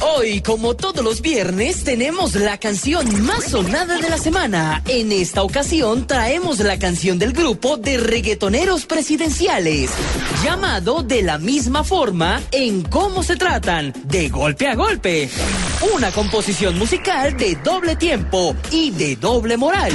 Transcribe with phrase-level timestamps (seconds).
[0.00, 4.82] Hoy, como todos los viernes, tenemos la canción más sonada de la semana.
[4.88, 9.90] En esta ocasión traemos la canción del grupo de reggaetoneros presidenciales,
[10.42, 15.30] llamado de la misma forma en cómo se tratan, de golpe a golpe.
[15.94, 19.92] Una composición musical de doble tiempo y de doble moral.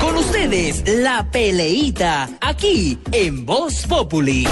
[0.00, 4.46] Con ustedes, La Peleita, aquí en Voz Populi.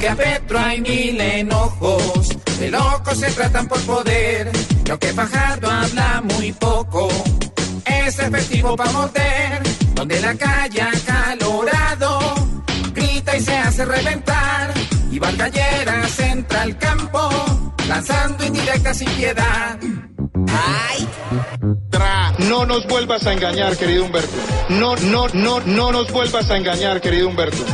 [0.00, 4.50] Duque a Petro hay mil enojos, de locos se tratan por poder.
[4.88, 7.06] Lo que Fajardo habla muy poco,
[7.84, 9.62] es efectivo para morder.
[9.92, 12.18] Donde la calle acalorado,
[12.94, 14.72] grita y se hace reventar.
[15.10, 17.28] Y Valgalleras entra al campo,
[17.86, 19.78] lanzando indirectas sin piedad.
[22.50, 24.36] No nos vuelvas a engañar, querido Humberto.
[24.70, 27.64] No, no, no, no nos vuelvas a engañar, querido Humberto.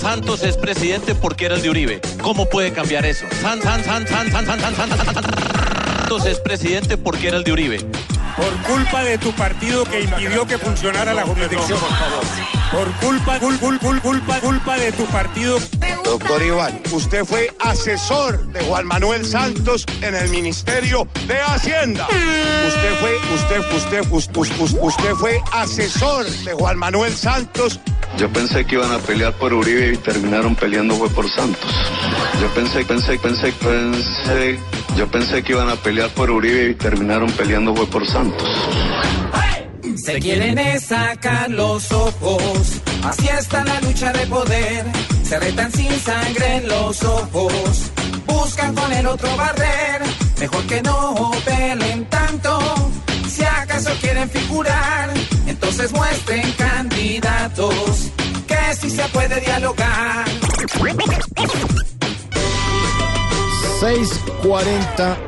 [0.00, 2.00] Santos es presidente porque era el de Uribe.
[2.22, 3.26] ¿Cómo puede cambiar eso?
[3.42, 5.24] San, san, san, san, san, san, san, san, san, san.
[5.24, 7.78] Santos es presidente porque era el de Uribe.
[8.36, 11.80] Por culpa de tu partido que impidió que funcionara la jurisdicción.
[12.70, 15.58] Por culpa, cul, cul, cul, culpa, culpa de tu partido.
[16.08, 22.08] Doctor Iván, usted fue asesor de Juan Manuel Santos en el Ministerio de Hacienda.
[22.08, 27.78] Usted fue, usted, usted, usted, usted, usted fue asesor de Juan Manuel Santos.
[28.16, 31.70] Yo pensé que iban a pelear por Uribe y terminaron peleando fue por Santos.
[32.40, 34.58] Yo pensé, pensé, pensé, pensé,
[34.96, 38.48] yo pensé que iban a pelear por Uribe y terminaron peleando fue por Santos.
[39.94, 44.86] Se quieren es sacar los ojos, así está la lucha de poder.
[45.28, 47.92] Se retan sin sangre en los ojos,
[48.24, 50.00] buscan con el otro barrer.
[50.40, 52.58] Mejor que no peleen tanto,
[53.28, 55.12] si acaso quieren figurar,
[55.46, 58.10] entonces muestren candidatos
[58.46, 60.24] que sí se puede dialogar.
[63.80, 65.18] 640